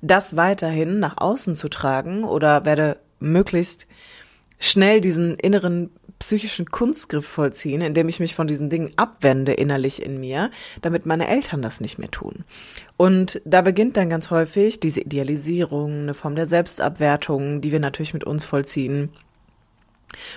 das 0.00 0.36
weiterhin 0.36 0.98
nach 0.98 1.18
außen 1.18 1.56
zu 1.56 1.68
tragen 1.68 2.24
oder 2.24 2.64
werde 2.64 2.98
möglichst 3.20 3.86
schnell 4.58 5.00
diesen 5.00 5.36
inneren 5.36 5.90
psychischen 6.18 6.66
Kunstgriff 6.66 7.26
vollziehen, 7.26 7.80
indem 7.80 8.08
ich 8.08 8.20
mich 8.20 8.36
von 8.36 8.46
diesen 8.46 8.70
Dingen 8.70 8.92
abwende 8.96 9.54
innerlich 9.54 10.00
in 10.00 10.20
mir, 10.20 10.50
damit 10.80 11.04
meine 11.04 11.26
Eltern 11.26 11.62
das 11.62 11.80
nicht 11.80 11.98
mehr 11.98 12.12
tun. 12.12 12.44
Und 12.96 13.42
da 13.44 13.60
beginnt 13.62 13.96
dann 13.96 14.08
ganz 14.08 14.30
häufig 14.30 14.78
diese 14.78 15.00
Idealisierung, 15.00 16.02
eine 16.02 16.14
Form 16.14 16.36
der 16.36 16.46
Selbstabwertung, 16.46 17.60
die 17.60 17.72
wir 17.72 17.80
natürlich 17.80 18.14
mit 18.14 18.22
uns 18.22 18.44
vollziehen 18.44 19.10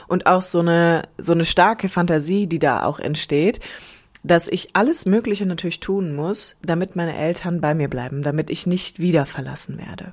und 0.07 0.25
auch 0.25 0.41
so 0.41 0.59
eine, 0.59 1.03
so 1.17 1.33
eine 1.33 1.45
starke 1.45 1.89
Fantasie, 1.89 2.47
die 2.47 2.59
da 2.59 2.83
auch 2.83 2.99
entsteht, 2.99 3.59
dass 4.23 4.47
ich 4.47 4.69
alles 4.73 5.05
Mögliche 5.05 5.45
natürlich 5.45 5.79
tun 5.79 6.15
muss, 6.15 6.55
damit 6.63 6.95
meine 6.95 7.15
Eltern 7.15 7.61
bei 7.61 7.75
mir 7.75 7.89
bleiben, 7.89 8.23
damit 8.23 8.49
ich 8.49 8.65
nicht 8.65 8.99
wieder 8.99 9.25
verlassen 9.25 9.77
werde. 9.77 10.11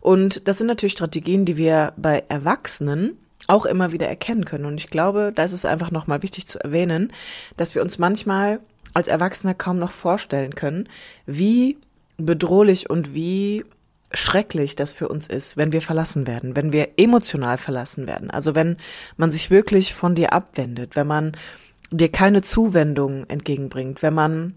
Und 0.00 0.46
das 0.46 0.58
sind 0.58 0.66
natürlich 0.66 0.92
Strategien, 0.92 1.46
die 1.46 1.56
wir 1.56 1.94
bei 1.96 2.24
Erwachsenen 2.28 3.16
auch 3.46 3.64
immer 3.64 3.92
wieder 3.92 4.06
erkennen 4.06 4.44
können. 4.44 4.66
Und 4.66 4.78
ich 4.78 4.90
glaube, 4.90 5.32
da 5.34 5.44
ist 5.44 5.52
es 5.52 5.64
einfach 5.64 5.90
nochmal 5.90 6.22
wichtig 6.22 6.46
zu 6.46 6.62
erwähnen, 6.62 7.10
dass 7.56 7.74
wir 7.74 7.80
uns 7.80 7.98
manchmal 7.98 8.60
als 8.92 9.08
Erwachsener 9.08 9.54
kaum 9.54 9.78
noch 9.78 9.92
vorstellen 9.92 10.54
können, 10.54 10.88
wie 11.26 11.78
bedrohlich 12.18 12.90
und 12.90 13.14
wie 13.14 13.64
schrecklich 14.12 14.76
das 14.76 14.92
für 14.92 15.08
uns 15.08 15.28
ist, 15.28 15.56
wenn 15.56 15.72
wir 15.72 15.82
verlassen 15.82 16.26
werden, 16.26 16.56
wenn 16.56 16.72
wir 16.72 16.90
emotional 16.96 17.58
verlassen 17.58 18.06
werden. 18.06 18.30
Also 18.30 18.54
wenn 18.54 18.76
man 19.16 19.30
sich 19.30 19.50
wirklich 19.50 19.94
von 19.94 20.14
dir 20.14 20.32
abwendet, 20.32 20.96
wenn 20.96 21.06
man 21.06 21.36
dir 21.90 22.10
keine 22.10 22.42
Zuwendung 22.42 23.26
entgegenbringt, 23.28 24.02
wenn 24.02 24.14
man 24.14 24.54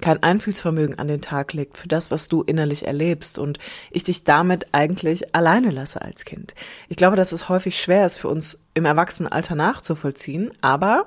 kein 0.00 0.22
Einfühlsvermögen 0.22 0.98
an 0.98 1.08
den 1.08 1.20
Tag 1.20 1.52
legt 1.52 1.76
für 1.76 1.88
das, 1.88 2.10
was 2.10 2.28
du 2.28 2.42
innerlich 2.42 2.86
erlebst 2.86 3.38
und 3.38 3.58
ich 3.90 4.04
dich 4.04 4.24
damit 4.24 4.68
eigentlich 4.72 5.34
alleine 5.34 5.70
lasse 5.70 6.00
als 6.00 6.24
Kind. 6.24 6.54
Ich 6.88 6.96
glaube, 6.96 7.16
dass 7.16 7.32
es 7.32 7.48
häufig 7.48 7.80
schwer 7.80 8.06
ist 8.06 8.16
für 8.16 8.28
uns 8.28 8.60
im 8.74 8.84
Erwachsenenalter 8.84 9.54
nachzuvollziehen, 9.54 10.52
aber 10.60 11.06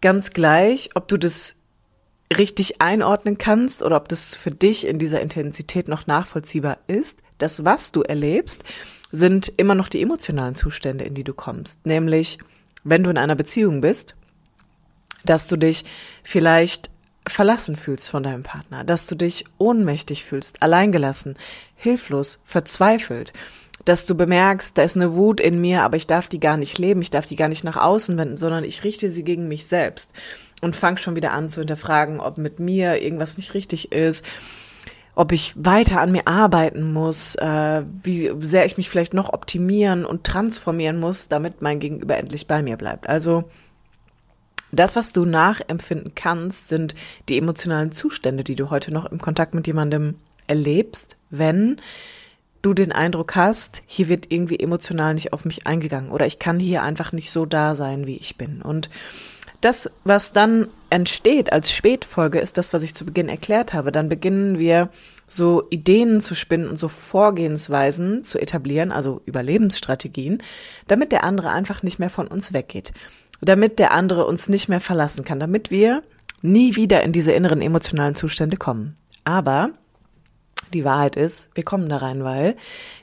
ganz 0.00 0.32
gleich, 0.32 0.90
ob 0.94 1.06
du 1.06 1.16
das 1.16 1.54
richtig 2.32 2.80
einordnen 2.80 3.38
kannst 3.38 3.82
oder 3.82 3.96
ob 3.96 4.08
das 4.08 4.34
für 4.34 4.50
dich 4.50 4.86
in 4.86 4.98
dieser 4.98 5.20
Intensität 5.20 5.88
noch 5.88 6.06
nachvollziehbar 6.06 6.78
ist, 6.86 7.20
das, 7.38 7.64
was 7.64 7.92
du 7.92 8.02
erlebst, 8.02 8.62
sind 9.10 9.52
immer 9.56 9.74
noch 9.74 9.88
die 9.88 10.02
emotionalen 10.02 10.54
Zustände, 10.54 11.04
in 11.04 11.14
die 11.14 11.24
du 11.24 11.34
kommst. 11.34 11.86
Nämlich, 11.86 12.38
wenn 12.84 13.04
du 13.04 13.10
in 13.10 13.18
einer 13.18 13.34
Beziehung 13.34 13.80
bist, 13.80 14.14
dass 15.24 15.48
du 15.48 15.56
dich 15.56 15.84
vielleicht 16.22 16.90
verlassen 17.26 17.76
fühlst 17.76 18.10
von 18.10 18.22
deinem 18.22 18.42
Partner, 18.42 18.84
dass 18.84 19.06
du 19.06 19.14
dich 19.14 19.44
ohnmächtig 19.58 20.24
fühlst, 20.24 20.62
alleingelassen, 20.62 21.36
hilflos, 21.76 22.40
verzweifelt, 22.44 23.32
dass 23.84 24.06
du 24.06 24.14
bemerkst, 24.14 24.76
da 24.76 24.82
ist 24.82 24.96
eine 24.96 25.14
Wut 25.14 25.40
in 25.40 25.60
mir, 25.60 25.82
aber 25.82 25.96
ich 25.96 26.06
darf 26.06 26.28
die 26.28 26.40
gar 26.40 26.56
nicht 26.56 26.78
leben, 26.78 27.02
ich 27.02 27.10
darf 27.10 27.26
die 27.26 27.36
gar 27.36 27.48
nicht 27.48 27.64
nach 27.64 27.76
außen 27.76 28.16
wenden, 28.16 28.36
sondern 28.36 28.64
ich 28.64 28.84
richte 28.84 29.10
sie 29.10 29.24
gegen 29.24 29.48
mich 29.48 29.66
selbst 29.66 30.10
und 30.62 30.74
fang 30.74 30.96
schon 30.96 31.16
wieder 31.16 31.32
an 31.32 31.50
zu 31.50 31.60
hinterfragen, 31.60 32.20
ob 32.20 32.38
mit 32.38 32.58
mir 32.58 33.02
irgendwas 33.02 33.36
nicht 33.36 33.52
richtig 33.52 33.92
ist, 33.92 34.24
ob 35.14 35.32
ich 35.32 35.52
weiter 35.56 36.00
an 36.00 36.12
mir 36.12 36.26
arbeiten 36.26 36.92
muss, 36.92 37.34
äh, 37.34 37.82
wie 38.02 38.32
sehr 38.40 38.64
ich 38.64 38.78
mich 38.78 38.88
vielleicht 38.88 39.12
noch 39.12 39.32
optimieren 39.32 40.06
und 40.06 40.24
transformieren 40.24 40.98
muss, 40.98 41.28
damit 41.28 41.60
mein 41.60 41.80
Gegenüber 41.80 42.16
endlich 42.16 42.46
bei 42.46 42.62
mir 42.62 42.78
bleibt. 42.78 43.08
Also 43.08 43.44
das, 44.70 44.96
was 44.96 45.12
du 45.12 45.26
nachempfinden 45.26 46.14
kannst, 46.14 46.68
sind 46.68 46.94
die 47.28 47.36
emotionalen 47.36 47.92
Zustände, 47.92 48.42
die 48.42 48.54
du 48.54 48.70
heute 48.70 48.90
noch 48.90 49.04
im 49.04 49.20
Kontakt 49.20 49.52
mit 49.52 49.66
jemandem 49.66 50.14
erlebst, 50.46 51.18
wenn 51.28 51.78
du 52.62 52.72
den 52.72 52.92
Eindruck 52.92 53.34
hast, 53.34 53.82
hier 53.86 54.08
wird 54.08 54.32
irgendwie 54.32 54.58
emotional 54.58 55.14
nicht 55.14 55.32
auf 55.32 55.44
mich 55.44 55.66
eingegangen 55.66 56.10
oder 56.10 56.26
ich 56.26 56.38
kann 56.38 56.58
hier 56.58 56.82
einfach 56.82 57.12
nicht 57.12 57.30
so 57.30 57.44
da 57.44 57.74
sein, 57.74 58.06
wie 58.06 58.16
ich 58.16 58.38
bin. 58.38 58.62
Und 58.62 58.88
das, 59.62 59.90
was 60.04 60.32
dann 60.32 60.68
entsteht 60.90 61.52
als 61.52 61.72
Spätfolge, 61.72 62.38
ist 62.38 62.58
das, 62.58 62.72
was 62.72 62.82
ich 62.82 62.94
zu 62.94 63.06
Beginn 63.06 63.28
erklärt 63.28 63.72
habe. 63.72 63.92
Dann 63.92 64.08
beginnen 64.08 64.58
wir 64.58 64.90
so 65.26 65.66
Ideen 65.70 66.20
zu 66.20 66.34
spinnen 66.34 66.68
und 66.68 66.78
so 66.78 66.88
Vorgehensweisen 66.88 68.24
zu 68.24 68.38
etablieren, 68.38 68.92
also 68.92 69.22
Überlebensstrategien, 69.24 70.42
damit 70.88 71.12
der 71.12 71.24
andere 71.24 71.50
einfach 71.50 71.82
nicht 71.82 71.98
mehr 71.98 72.10
von 72.10 72.26
uns 72.26 72.52
weggeht 72.52 72.92
damit 73.42 73.78
der 73.78 73.92
andere 73.92 74.24
uns 74.24 74.48
nicht 74.48 74.68
mehr 74.68 74.80
verlassen 74.80 75.24
kann, 75.24 75.40
damit 75.40 75.70
wir 75.70 76.02
nie 76.40 76.76
wieder 76.76 77.02
in 77.02 77.12
diese 77.12 77.32
inneren 77.32 77.60
emotionalen 77.60 78.14
Zustände 78.14 78.56
kommen. 78.56 78.96
Aber 79.24 79.70
die 80.74 80.84
Wahrheit 80.84 81.16
ist, 81.16 81.50
wir 81.54 81.64
kommen 81.64 81.88
da 81.88 81.98
rein, 81.98 82.24
weil 82.24 82.56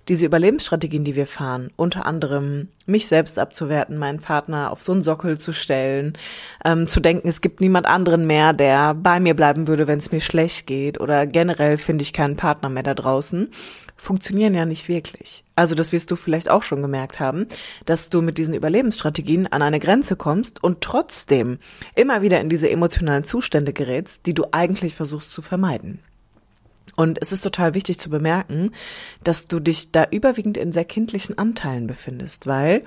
diese 0.09 0.25
Überlebensstrategien, 0.25 1.03
die 1.03 1.15
wir 1.15 1.27
fahren, 1.27 1.69
unter 1.75 2.05
anderem 2.05 2.69
mich 2.87 3.07
selbst 3.07 3.37
abzuwerten, 3.37 3.97
meinen 3.97 4.19
Partner 4.19 4.71
auf 4.71 4.81
so 4.81 4.91
einen 4.91 5.03
Sockel 5.03 5.37
zu 5.37 5.53
stellen, 5.53 6.17
ähm, 6.65 6.87
zu 6.87 6.99
denken, 6.99 7.27
es 7.27 7.41
gibt 7.41 7.61
niemand 7.61 7.85
anderen 7.85 8.25
mehr, 8.25 8.53
der 8.53 8.95
bei 8.95 9.19
mir 9.19 9.35
bleiben 9.35 9.67
würde, 9.67 9.87
wenn 9.87 9.99
es 9.99 10.11
mir 10.11 10.21
schlecht 10.21 10.65
geht 10.65 10.99
oder 10.99 11.27
generell 11.27 11.77
finde 11.77 12.01
ich 12.01 12.11
keinen 12.11 12.35
Partner 12.35 12.69
mehr 12.69 12.83
da 12.83 12.95
draußen, 12.95 13.49
funktionieren 13.95 14.55
ja 14.55 14.65
nicht 14.65 14.87
wirklich. 14.87 15.43
Also 15.55 15.75
das 15.75 15.91
wirst 15.91 16.09
du 16.09 16.15
vielleicht 16.15 16.49
auch 16.49 16.63
schon 16.63 16.81
gemerkt 16.81 17.19
haben, 17.19 17.45
dass 17.85 18.09
du 18.09 18.21
mit 18.21 18.37
diesen 18.37 18.55
Überlebensstrategien 18.55 19.45
an 19.47 19.61
eine 19.61 19.79
Grenze 19.79 20.15
kommst 20.15 20.63
und 20.63 20.81
trotzdem 20.81 21.59
immer 21.95 22.21
wieder 22.23 22.39
in 22.39 22.49
diese 22.49 22.69
emotionalen 22.69 23.23
Zustände 23.23 23.73
gerätst, 23.73 24.25
die 24.25 24.33
du 24.33 24.45
eigentlich 24.51 24.95
versuchst 24.95 25.31
zu 25.31 25.41
vermeiden. 25.41 25.99
Und 26.99 27.17
es 27.21 27.31
ist 27.31 27.45
total 27.45 27.75
wichtig 27.75 27.97
zu 27.97 28.09
bemerken, 28.09 28.71
dass 29.23 29.47
du 29.47 29.61
dich 29.61 29.93
da 29.93 30.05
überwiegend 30.11 30.57
in 30.57 30.73
sehr 30.73 30.83
kindlichen 30.83 31.37
Anteilen 31.37 31.87
befindest, 31.87 32.45
weil 32.45 32.81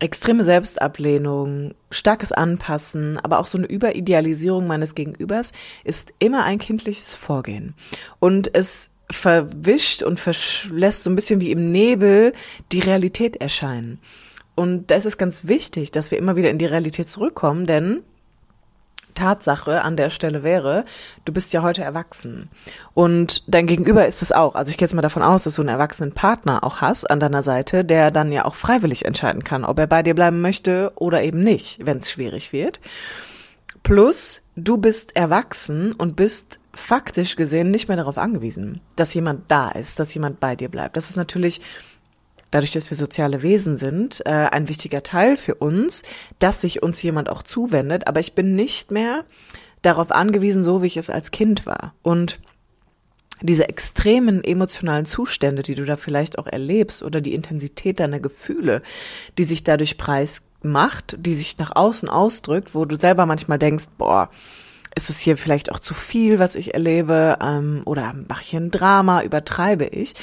extreme 0.00 0.44
Selbstablehnung, 0.44 1.72
starkes 1.90 2.30
Anpassen, 2.30 3.18
aber 3.18 3.38
auch 3.38 3.46
so 3.46 3.56
eine 3.56 3.68
Überidealisierung 3.68 4.66
meines 4.66 4.94
Gegenübers 4.94 5.52
ist 5.82 6.12
immer 6.18 6.44
ein 6.44 6.58
kindliches 6.58 7.14
Vorgehen. 7.14 7.74
Und 8.20 8.54
es 8.54 8.90
verwischt 9.10 10.02
und 10.02 10.20
lässt 10.70 11.02
so 11.02 11.08
ein 11.08 11.16
bisschen 11.16 11.40
wie 11.40 11.52
im 11.52 11.72
Nebel 11.72 12.34
die 12.70 12.80
Realität 12.80 13.36
erscheinen. 13.36 13.98
Und 14.54 14.90
da 14.90 14.96
ist 14.96 15.06
es 15.06 15.16
ganz 15.16 15.46
wichtig, 15.46 15.90
dass 15.90 16.10
wir 16.10 16.18
immer 16.18 16.36
wieder 16.36 16.50
in 16.50 16.58
die 16.58 16.66
Realität 16.66 17.08
zurückkommen, 17.08 17.66
denn 17.66 18.02
Tatsache 19.14 19.82
an 19.82 19.96
der 19.96 20.10
Stelle 20.10 20.42
wäre, 20.42 20.84
du 21.24 21.32
bist 21.32 21.52
ja 21.52 21.62
heute 21.62 21.82
erwachsen. 21.82 22.48
Und 22.94 23.42
dein 23.46 23.66
Gegenüber 23.66 24.06
ist 24.06 24.22
es 24.22 24.32
auch. 24.32 24.54
Also 24.54 24.70
ich 24.70 24.78
gehe 24.78 24.86
jetzt 24.86 24.94
mal 24.94 25.02
davon 25.02 25.22
aus, 25.22 25.44
dass 25.44 25.56
du 25.56 25.62
einen 25.62 25.68
erwachsenen 25.68 26.12
Partner 26.12 26.64
auch 26.64 26.80
hast 26.80 27.10
an 27.10 27.20
deiner 27.20 27.42
Seite, 27.42 27.84
der 27.84 28.10
dann 28.10 28.32
ja 28.32 28.44
auch 28.44 28.54
freiwillig 28.54 29.04
entscheiden 29.04 29.44
kann, 29.44 29.64
ob 29.64 29.78
er 29.78 29.86
bei 29.86 30.02
dir 30.02 30.14
bleiben 30.14 30.40
möchte 30.40 30.92
oder 30.96 31.22
eben 31.22 31.42
nicht, 31.42 31.84
wenn 31.84 31.98
es 31.98 32.10
schwierig 32.10 32.52
wird. 32.52 32.80
Plus, 33.82 34.42
du 34.54 34.76
bist 34.76 35.16
erwachsen 35.16 35.92
und 35.92 36.14
bist 36.14 36.60
faktisch 36.72 37.36
gesehen 37.36 37.70
nicht 37.70 37.88
mehr 37.88 37.96
darauf 37.96 38.16
angewiesen, 38.16 38.80
dass 38.96 39.12
jemand 39.14 39.50
da 39.50 39.70
ist, 39.70 39.98
dass 39.98 40.14
jemand 40.14 40.40
bei 40.40 40.56
dir 40.56 40.68
bleibt. 40.68 40.96
Das 40.96 41.10
ist 41.10 41.16
natürlich 41.16 41.60
dadurch, 42.52 42.70
dass 42.70 42.90
wir 42.90 42.96
soziale 42.96 43.42
Wesen 43.42 43.76
sind, 43.76 44.22
äh, 44.24 44.30
ein 44.30 44.68
wichtiger 44.68 45.02
Teil 45.02 45.36
für 45.36 45.56
uns, 45.56 46.04
dass 46.38 46.60
sich 46.60 46.82
uns 46.82 47.02
jemand 47.02 47.28
auch 47.28 47.42
zuwendet. 47.42 48.06
Aber 48.06 48.20
ich 48.20 48.34
bin 48.34 48.54
nicht 48.54 48.92
mehr 48.92 49.24
darauf 49.80 50.12
angewiesen, 50.12 50.62
so 50.62 50.82
wie 50.82 50.86
ich 50.86 50.96
es 50.96 51.10
als 51.10 51.32
Kind 51.32 51.66
war. 51.66 51.94
Und 52.02 52.38
diese 53.40 53.68
extremen 53.68 54.44
emotionalen 54.44 55.06
Zustände, 55.06 55.62
die 55.62 55.74
du 55.74 55.84
da 55.84 55.96
vielleicht 55.96 56.38
auch 56.38 56.46
erlebst 56.46 57.02
oder 57.02 57.20
die 57.20 57.34
Intensität 57.34 57.98
deiner 57.98 58.20
Gefühle, 58.20 58.82
die 59.38 59.44
sich 59.44 59.64
dadurch 59.64 59.98
preismacht, 59.98 61.16
die 61.18 61.34
sich 61.34 61.58
nach 61.58 61.74
außen 61.74 62.08
ausdrückt, 62.08 62.74
wo 62.74 62.84
du 62.84 62.96
selber 62.96 63.26
manchmal 63.26 63.58
denkst, 63.58 63.86
boah, 63.98 64.30
ist 64.94 65.10
es 65.10 65.18
hier 65.18 65.36
vielleicht 65.36 65.72
auch 65.72 65.80
zu 65.80 65.94
viel, 65.94 66.38
was 66.38 66.54
ich 66.54 66.74
erlebe, 66.74 67.38
ähm, 67.42 67.82
oder 67.86 68.14
mache 68.28 68.42
ich 68.42 68.54
ein 68.54 68.70
Drama, 68.70 69.22
übertreibe 69.22 69.86
ich? 69.86 70.14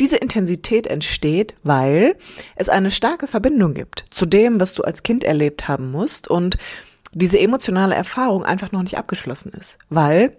Diese 0.00 0.16
Intensität 0.16 0.86
entsteht, 0.86 1.54
weil 1.62 2.16
es 2.56 2.68
eine 2.68 2.90
starke 2.90 3.26
Verbindung 3.26 3.74
gibt 3.74 4.04
zu 4.10 4.26
dem, 4.26 4.60
was 4.60 4.74
du 4.74 4.82
als 4.82 5.02
Kind 5.02 5.24
erlebt 5.24 5.68
haben 5.68 5.90
musst 5.90 6.28
und 6.28 6.58
diese 7.12 7.38
emotionale 7.38 7.94
Erfahrung 7.94 8.44
einfach 8.44 8.72
noch 8.72 8.82
nicht 8.82 8.98
abgeschlossen 8.98 9.52
ist, 9.52 9.78
weil 9.88 10.36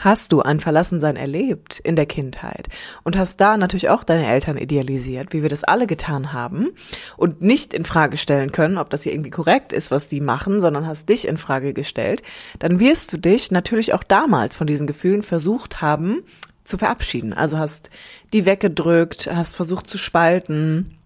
Hast 0.00 0.30
du 0.30 0.42
ein 0.42 0.60
Verlassensein 0.60 1.16
erlebt 1.16 1.80
in 1.80 1.96
der 1.96 2.06
Kindheit 2.06 2.68
und 3.02 3.18
hast 3.18 3.40
da 3.40 3.56
natürlich 3.56 3.88
auch 3.88 4.04
deine 4.04 4.28
Eltern 4.28 4.56
idealisiert, 4.56 5.32
wie 5.32 5.42
wir 5.42 5.48
das 5.48 5.64
alle 5.64 5.88
getan 5.88 6.32
haben 6.32 6.68
und 7.16 7.42
nicht 7.42 7.74
in 7.74 7.84
Frage 7.84 8.16
stellen 8.16 8.52
können, 8.52 8.78
ob 8.78 8.90
das 8.90 9.02
hier 9.02 9.12
irgendwie 9.12 9.30
korrekt 9.30 9.72
ist, 9.72 9.90
was 9.90 10.06
die 10.06 10.20
machen, 10.20 10.60
sondern 10.60 10.86
hast 10.86 11.08
dich 11.08 11.26
in 11.26 11.36
Frage 11.36 11.74
gestellt, 11.74 12.22
dann 12.60 12.78
wirst 12.78 13.12
du 13.12 13.16
dich 13.16 13.50
natürlich 13.50 13.92
auch 13.92 14.04
damals 14.04 14.54
von 14.54 14.68
diesen 14.68 14.86
Gefühlen 14.86 15.22
versucht 15.22 15.80
haben 15.80 16.22
zu 16.68 16.78
verabschieden. 16.78 17.32
Also 17.32 17.58
hast 17.58 17.90
die 18.32 18.46
weggedrückt, 18.46 19.28
hast 19.32 19.56
versucht 19.56 19.88
zu 19.88 19.98
spalten, 19.98 20.98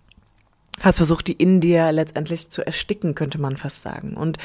hast 0.80 0.96
versucht, 0.96 1.28
die 1.28 1.32
in 1.32 1.60
dir 1.60 1.92
letztendlich 1.92 2.50
zu 2.50 2.66
ersticken, 2.66 3.14
könnte 3.14 3.40
man 3.40 3.56
fast 3.56 3.82
sagen. 3.82 4.14
Und 4.14 4.38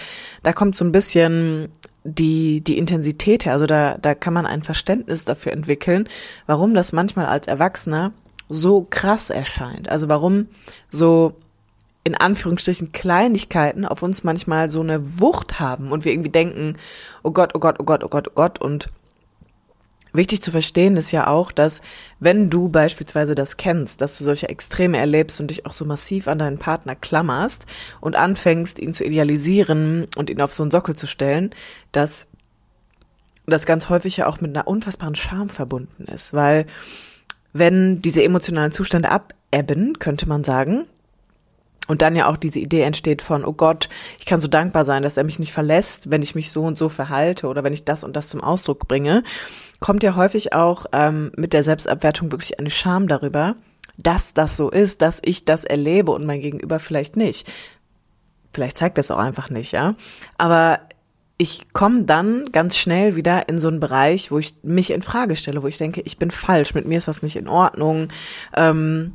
da 0.44 0.54
kommt 0.54 0.76
so 0.76 0.86
ein 0.86 0.92
bisschen 0.92 1.70
die, 2.04 2.62
die 2.62 2.78
Intensität 2.78 3.46
her. 3.46 3.54
Also 3.54 3.66
da, 3.66 3.98
da 3.98 4.16
kann 4.16 4.34
man 4.34 4.46
ein 4.46 4.64
Verständnis 4.64 5.26
dafür 5.26 5.52
entwickeln, 5.52 6.08
warum 6.46 6.74
das 6.74 6.94
manchmal 6.94 7.26
als 7.26 7.48
Erwachsener 7.48 8.14
so 8.50 8.86
krass 8.90 9.30
erscheint. 9.30 9.90
Also 9.90 10.08
warum 10.08 10.48
so 10.92 11.36
in 12.04 12.16
Anführungsstrichen 12.16 12.94
Kleinigkeiten 12.94 13.86
auf 13.86 14.02
uns 14.02 14.24
manchmal 14.24 14.72
so 14.72 14.80
eine 14.80 15.20
Wucht 15.20 15.60
haben 15.60 15.92
und 15.92 16.06
wir 16.06 16.14
irgendwie 16.14 16.30
denken, 16.30 16.78
oh 17.24 17.32
Gott, 17.32 17.52
oh 17.54 17.60
Gott, 17.60 17.78
oh 17.80 17.84
Gott, 17.84 18.04
oh 18.04 18.08
Gott, 18.08 18.30
oh 18.30 18.34
Gott 18.34 18.62
und 18.62 18.90
Wichtig 20.14 20.42
zu 20.42 20.52
verstehen 20.52 20.98
ist 20.98 21.12
ja 21.12 21.28
auch, 21.28 21.52
dass 21.52 21.82
wenn 22.20 22.50
du 22.50 22.70
beispielsweise 22.70 23.36
das 23.36 23.58
kennst, 23.58 24.02
dass 24.02 24.18
du 24.18 24.24
solche 24.24 24.50
Extreme 24.50 24.98
erlebst 24.98 25.40
und 25.40 25.48
dich 25.48 25.66
auch 25.66 25.74
so 25.74 25.86
massiv 25.86 26.28
an 26.28 26.40
deinen 26.40 26.58
Partner 26.58 26.96
klammerst 26.96 27.66
und 28.02 28.16
anfängst, 28.16 28.80
ihn 28.80 28.94
zu 28.94 29.04
idealisieren 29.04 30.08
und 30.16 30.30
ihn 30.30 30.42
auf 30.42 30.54
so 30.54 30.64
einen 30.64 30.72
Sockel 30.72 30.96
zu 30.96 31.08
stellen, 31.08 31.52
dass 31.92 32.28
das 33.46 33.66
ganz 33.66 33.90
häufig 33.90 34.18
ja 34.18 34.28
auch 34.28 34.42
mit 34.42 34.56
einer 34.56 34.68
unfassbaren 34.68 35.16
Scham 35.16 35.50
verbunden 35.50 36.06
ist, 36.06 36.34
weil 36.34 36.66
wenn 37.54 38.02
diese 38.02 38.24
emotionalen 38.24 38.72
Zustände 38.72 39.10
abebben, 39.10 40.00
könnte 40.00 40.28
man 40.28 40.44
sagen, 40.44 40.86
und 41.88 42.02
dann 42.02 42.16
ja 42.16 42.28
auch 42.28 42.38
diese 42.38 42.60
Idee 42.60 42.82
entsteht 42.82 43.22
von, 43.22 43.46
oh 43.46 43.54
Gott, 43.54 43.90
ich 44.20 44.26
kann 44.26 44.40
so 44.40 44.48
dankbar 44.48 44.86
sein, 44.86 45.04
dass 45.04 45.18
er 45.18 45.24
mich 45.24 45.40
nicht 45.40 45.54
verlässt, 45.54 46.12
wenn 46.12 46.22
ich 46.22 46.36
mich 46.36 46.52
so 46.52 46.64
und 46.64 46.78
so 46.78 46.90
verhalte 46.90 47.48
oder 47.48 47.64
wenn 47.64 47.74
ich 47.74 47.86
das 47.86 48.04
und 48.04 48.16
das 48.16 48.30
zum 48.30 48.42
Ausdruck 48.42 48.88
bringe, 48.88 49.24
kommt 49.80 50.04
ja 50.04 50.16
häufig 50.16 50.54
auch 50.54 50.86
ähm, 50.92 51.32
mit 51.36 51.54
der 51.54 51.64
Selbstabwertung 51.64 52.32
wirklich 52.32 52.60
eine 52.60 52.70
Scham 52.70 53.08
darüber, 53.08 53.56
dass 53.98 54.34
das 54.34 54.58
so 54.58 54.70
ist, 54.70 55.02
dass 55.02 55.22
ich 55.24 55.46
das 55.46 55.64
erlebe 55.64 56.12
und 56.12 56.26
mein 56.26 56.42
Gegenüber 56.42 56.80
vielleicht 56.80 57.16
nicht. 57.16 57.52
Vielleicht 58.52 58.78
zeigt 58.78 58.98
das 58.98 59.12
auch 59.12 59.18
einfach 59.18 59.50
nicht, 59.50 59.72
ja. 59.72 59.96
Aber 60.38 60.80
ich 61.38 61.72
komme 61.74 62.04
dann 62.04 62.52
ganz 62.52 62.78
schnell 62.78 63.16
wieder 63.16 63.48
in 63.48 63.60
so 63.60 63.68
einen 63.68 63.80
Bereich, 63.80 64.32
wo 64.32 64.40
ich 64.40 64.56
mich 64.64 64.92
in 64.92 65.04
Frage 65.04 65.36
stelle, 65.36 65.62
wo 65.62 65.68
ich 65.68 65.78
denke, 65.78 66.02
ich 66.02 66.18
bin 66.18 66.32
falsch, 66.32 66.74
mit 66.74 66.88
mir 66.88 66.98
ist 66.98 67.08
was 67.08 67.22
nicht 67.22 67.36
in 67.36 67.48
Ordnung. 67.48 68.10
Ähm, 68.56 69.14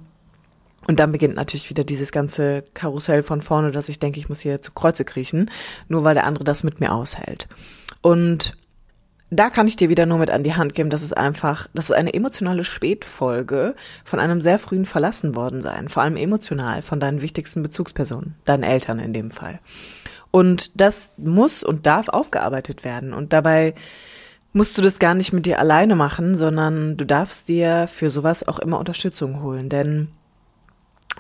und 0.87 0.99
dann 1.01 1.13
beginnt 1.13 1.37
natürlich 1.37 1.71
wieder 1.71 1.85
dieses 1.85 2.13
ganze 2.13 2.65
Karussell 2.75 3.23
von 3.23 3.41
vorne, 3.41 3.71
dass 3.71 3.89
ich 3.89 3.99
denke, 3.99 4.19
ich 4.19 4.29
muss 4.29 4.41
hier 4.41 4.63
zu 4.63 4.73
Kreuze 4.73 5.05
kriechen, 5.05 5.51
nur 5.89 6.05
weil 6.05 6.15
der 6.15 6.25
andere 6.25 6.45
das 6.45 6.65
mit 6.65 6.81
mir 6.81 6.93
aushält. 6.93 7.49
Und 8.01 8.57
da 9.31 9.49
kann 9.49 9.67
ich 9.67 9.77
dir 9.77 9.89
wieder 9.89 10.05
nur 10.05 10.19
mit 10.19 10.29
an 10.29 10.43
die 10.43 10.55
Hand 10.55 10.75
geben, 10.75 10.91
dass 10.91 11.03
es 11.03 11.15
einfach, 11.15 11.69
das 11.73 11.87
ist 11.87 11.97
eine 11.97 12.13
emotionale 12.13 12.65
Spätfolge 12.65 13.75
von 14.05 14.21
einem 14.21 14.43
sehr 14.43 14.59
frühen 14.59 14.85
verlassen 14.85 15.35
worden 15.35 15.63
sein, 15.63 15.89
vor 15.89 16.03
allem 16.03 16.17
emotional 16.17 16.83
von 16.83 17.01
deinen 17.01 17.23
wichtigsten 17.23 17.63
Bezugspersonen, 17.63 18.35
deinen 18.45 18.63
Eltern 18.63 18.99
in 18.99 19.15
dem 19.15 19.31
Fall. 19.31 19.61
Und 20.31 20.79
das 20.79 21.13
muss 21.17 21.63
und 21.63 21.87
darf 21.87 22.09
aufgearbeitet 22.09 22.85
werden. 22.85 23.15
Und 23.15 23.33
dabei 23.33 23.75
musst 24.53 24.77
du 24.77 24.83
das 24.83 24.99
gar 24.99 25.15
nicht 25.15 25.33
mit 25.33 25.47
dir 25.47 25.59
alleine 25.59 25.97
machen, 25.97 26.37
sondern 26.37 26.99
du 26.99 27.07
darfst 27.07 27.49
dir 27.49 27.89
für 27.89 28.11
sowas 28.11 28.47
auch 28.47 28.59
immer 28.59 28.79
Unterstützung 28.79 29.43
holen. 29.43 29.71
Denn 29.71 30.09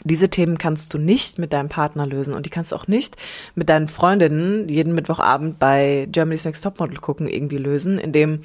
diese 0.04 0.30
Themen 0.30 0.58
kannst 0.58 0.94
du 0.94 0.98
nicht 0.98 1.38
mit 1.38 1.52
deinem 1.52 1.68
Partner 1.68 2.06
lösen 2.06 2.34
und 2.34 2.46
die 2.46 2.50
kannst 2.50 2.72
du 2.72 2.76
auch 2.76 2.88
nicht 2.88 3.16
mit 3.54 3.68
deinen 3.68 3.88
Freundinnen 3.88 4.68
jeden 4.68 4.94
Mittwochabend 4.94 5.58
bei 5.58 6.08
Germany's 6.10 6.44
Next 6.44 6.64
Topmodel 6.64 6.98
gucken 6.98 7.28
irgendwie 7.28 7.58
lösen, 7.58 7.98
indem 7.98 8.40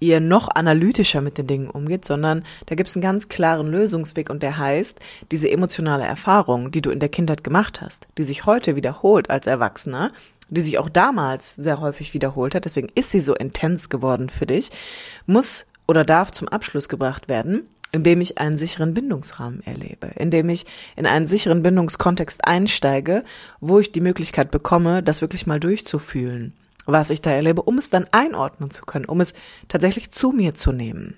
ihr 0.00 0.20
noch 0.20 0.48
analytischer 0.48 1.20
mit 1.20 1.38
den 1.38 1.46
Dingen 1.46 1.70
umgeht, 1.70 2.04
sondern 2.04 2.44
da 2.66 2.76
gibt 2.76 2.88
es 2.88 2.96
einen 2.96 3.02
ganz 3.02 3.28
klaren 3.28 3.68
Lösungsweg 3.68 4.30
und 4.30 4.42
der 4.42 4.58
heißt, 4.58 5.00
diese 5.30 5.50
emotionale 5.50 6.04
Erfahrung, 6.04 6.70
die 6.70 6.82
du 6.82 6.90
in 6.90 7.00
der 7.00 7.08
Kindheit 7.08 7.44
gemacht 7.44 7.80
hast, 7.80 8.06
die 8.16 8.24
sich 8.24 8.46
heute 8.46 8.76
wiederholt 8.76 9.28
als 9.28 9.46
Erwachsener, 9.46 10.10
die 10.50 10.60
sich 10.60 10.78
auch 10.78 10.88
damals 10.88 11.56
sehr 11.56 11.80
häufig 11.80 12.14
wiederholt 12.14 12.54
hat, 12.54 12.64
deswegen 12.64 12.88
ist 12.94 13.10
sie 13.10 13.20
so 13.20 13.34
intens 13.34 13.88
geworden 13.88 14.28
für 14.28 14.46
dich, 14.46 14.70
muss 15.26 15.66
oder 15.88 16.04
darf 16.04 16.30
zum 16.30 16.48
Abschluss 16.48 16.88
gebracht 16.88 17.28
werden 17.28 17.66
indem 17.92 18.20
ich 18.22 18.38
einen 18.38 18.58
sicheren 18.58 18.94
Bindungsrahmen 18.94 19.62
erlebe, 19.62 20.08
indem 20.16 20.48
ich 20.48 20.66
in 20.96 21.06
einen 21.06 21.26
sicheren 21.26 21.62
Bindungskontext 21.62 22.46
einsteige, 22.46 23.22
wo 23.60 23.78
ich 23.78 23.92
die 23.92 24.00
Möglichkeit 24.00 24.50
bekomme, 24.50 25.02
das 25.02 25.20
wirklich 25.20 25.46
mal 25.46 25.60
durchzufühlen, 25.60 26.54
was 26.86 27.10
ich 27.10 27.20
da 27.20 27.30
erlebe, 27.30 27.62
um 27.62 27.78
es 27.78 27.90
dann 27.90 28.06
einordnen 28.10 28.70
zu 28.70 28.84
können, 28.86 29.04
um 29.04 29.20
es 29.20 29.34
tatsächlich 29.68 30.10
zu 30.10 30.32
mir 30.32 30.54
zu 30.54 30.72
nehmen. 30.72 31.16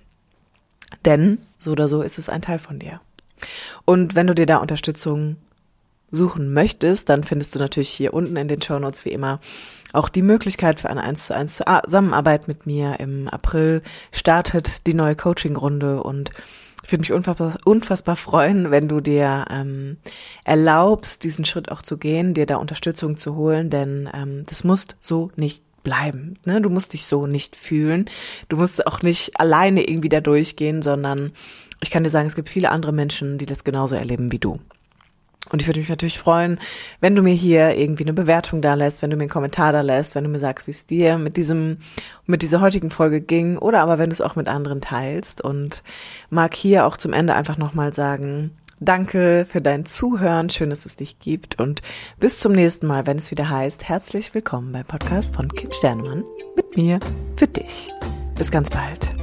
Denn 1.04 1.38
so 1.58 1.72
oder 1.72 1.88
so 1.88 2.02
ist 2.02 2.18
es 2.18 2.28
ein 2.28 2.42
Teil 2.42 2.58
von 2.58 2.78
dir. 2.78 3.00
Und 3.84 4.14
wenn 4.14 4.26
du 4.26 4.34
dir 4.34 4.46
da 4.46 4.58
Unterstützung 4.58 5.36
suchen 6.10 6.52
möchtest, 6.52 7.08
dann 7.08 7.24
findest 7.24 7.54
du 7.54 7.58
natürlich 7.58 7.90
hier 7.90 8.14
unten 8.14 8.36
in 8.36 8.48
den 8.48 8.62
Show 8.62 8.78
Notes 8.78 9.04
wie 9.04 9.10
immer 9.10 9.40
auch 9.92 10.08
die 10.08 10.22
Möglichkeit 10.22 10.80
für 10.80 10.90
eine 10.90 11.02
1 11.02 11.26
zu 11.26 11.34
1 11.34 11.62
Zusammenarbeit 11.84 12.48
mit 12.48 12.66
mir. 12.66 12.98
Im 13.00 13.28
April 13.28 13.82
startet 14.12 14.86
die 14.86 14.94
neue 14.94 15.16
Coaching-Runde 15.16 16.02
und 16.02 16.30
ich 16.84 16.92
würde 16.92 17.00
mich 17.00 17.12
unfassbar, 17.12 17.58
unfassbar 17.64 18.16
freuen, 18.16 18.70
wenn 18.70 18.88
du 18.88 19.00
dir 19.00 19.46
ähm, 19.50 19.96
erlaubst, 20.44 21.24
diesen 21.24 21.44
Schritt 21.44 21.72
auch 21.72 21.82
zu 21.82 21.96
gehen, 21.96 22.34
dir 22.34 22.46
da 22.46 22.56
Unterstützung 22.56 23.16
zu 23.16 23.36
holen, 23.36 23.70
denn 23.70 24.08
ähm, 24.12 24.44
das 24.46 24.64
muss 24.64 24.86
so 25.00 25.30
nicht 25.36 25.64
bleiben. 25.82 26.34
Ne? 26.44 26.60
Du 26.60 26.70
musst 26.70 26.92
dich 26.92 27.06
so 27.06 27.26
nicht 27.26 27.56
fühlen. 27.56 28.10
Du 28.48 28.56
musst 28.56 28.86
auch 28.86 29.02
nicht 29.02 29.38
alleine 29.40 29.88
irgendwie 29.88 30.08
da 30.08 30.20
durchgehen, 30.20 30.82
sondern 30.82 31.32
ich 31.80 31.90
kann 31.90 32.04
dir 32.04 32.10
sagen, 32.10 32.26
es 32.26 32.36
gibt 32.36 32.48
viele 32.48 32.70
andere 32.70 32.92
Menschen, 32.92 33.38
die 33.38 33.46
das 33.46 33.64
genauso 33.64 33.94
erleben 33.94 34.30
wie 34.30 34.38
du. 34.38 34.58
Und 35.50 35.60
ich 35.60 35.68
würde 35.68 35.80
mich 35.80 35.88
natürlich 35.88 36.18
freuen, 36.18 36.58
wenn 37.00 37.14
du 37.14 37.22
mir 37.22 37.34
hier 37.34 37.76
irgendwie 37.76 38.04
eine 38.04 38.14
Bewertung 38.14 38.62
da 38.62 38.74
lässt, 38.74 39.02
wenn 39.02 39.10
du 39.10 39.16
mir 39.16 39.24
einen 39.24 39.30
Kommentar 39.30 39.72
da 39.72 39.82
lässt, 39.82 40.14
wenn 40.14 40.24
du 40.24 40.30
mir 40.30 40.38
sagst, 40.38 40.66
wie 40.66 40.70
es 40.70 40.86
dir 40.86 41.18
mit 41.18 41.36
diesem, 41.36 41.78
mit 42.26 42.42
dieser 42.42 42.60
heutigen 42.60 42.90
Folge 42.90 43.20
ging 43.20 43.58
oder 43.58 43.80
aber 43.80 43.98
wenn 43.98 44.10
du 44.10 44.14
es 44.14 44.22
auch 44.22 44.36
mit 44.36 44.48
anderen 44.48 44.80
teilst 44.80 45.42
und 45.42 45.82
mag 46.30 46.54
hier 46.54 46.86
auch 46.86 46.96
zum 46.96 47.12
Ende 47.12 47.34
einfach 47.34 47.58
nochmal 47.58 47.92
sagen, 47.92 48.52
danke 48.80 49.46
für 49.48 49.60
dein 49.60 49.84
Zuhören, 49.86 50.50
schön, 50.50 50.70
dass 50.70 50.86
es 50.86 50.96
dich 50.96 51.18
gibt 51.18 51.60
und 51.60 51.82
bis 52.18 52.38
zum 52.38 52.52
nächsten 52.52 52.86
Mal, 52.86 53.06
wenn 53.06 53.18
es 53.18 53.30
wieder 53.30 53.50
heißt, 53.50 53.88
herzlich 53.88 54.34
willkommen 54.34 54.72
beim 54.72 54.84
Podcast 54.84 55.36
von 55.36 55.48
Kim 55.48 55.70
Sternemann 55.72 56.24
mit 56.56 56.76
mir 56.76 57.00
für 57.36 57.48
dich. 57.48 57.88
Bis 58.36 58.50
ganz 58.50 58.70
bald. 58.70 59.13